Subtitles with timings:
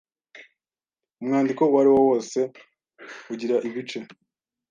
[1.21, 2.39] umwandiko uwo ari wo wose
[3.31, 3.99] ugira ibice